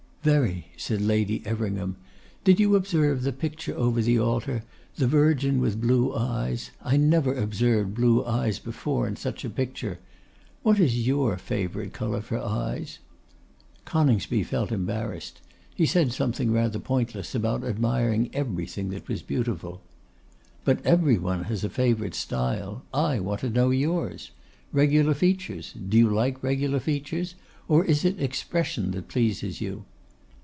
'Very!' 0.23 0.67
said 0.77 1.01
Lady 1.01 1.41
Everingham. 1.47 1.95
'Did 2.43 2.59
you 2.59 2.75
observe 2.75 3.23
the 3.23 3.33
picture 3.33 3.75
over 3.75 4.03
the 4.03 4.19
altar, 4.19 4.63
the 4.97 5.07
Virgin 5.07 5.59
with 5.59 5.81
blue 5.81 6.13
eyes? 6.13 6.69
I 6.83 6.95
never 6.95 7.33
observed 7.33 7.95
blue 7.95 8.23
eyes 8.23 8.59
before 8.59 9.07
in 9.07 9.15
such 9.15 9.43
a 9.43 9.49
picture. 9.49 9.97
What 10.61 10.79
is 10.79 11.07
your 11.07 11.39
favourite 11.39 11.93
colour 11.93 12.21
for 12.21 12.37
eyes?' 12.37 12.99
Coningsby 13.85 14.43
felt 14.43 14.71
embarrassed: 14.71 15.41
he 15.73 15.87
said 15.87 16.13
something 16.13 16.51
rather 16.51 16.77
pointless 16.77 17.33
about 17.33 17.63
admiring 17.63 18.29
everything 18.31 18.89
that 18.91 19.07
was 19.07 19.23
beautiful. 19.23 19.81
'But 20.63 20.85
every 20.85 21.17
one 21.17 21.45
has 21.45 21.63
a 21.63 21.67
favourite 21.67 22.13
style; 22.13 22.83
I 22.93 23.19
want 23.19 23.39
to 23.39 23.49
know 23.49 23.71
yours. 23.71 24.29
Regular 24.71 25.15
features, 25.15 25.73
do 25.73 25.97
you 25.97 26.09
like 26.11 26.43
regular 26.43 26.79
features? 26.79 27.33
Or 27.67 27.83
is 27.83 28.05
it 28.05 28.21
expression 28.21 28.91
that 28.91 29.07
pleases 29.07 29.61
you? 29.61 29.85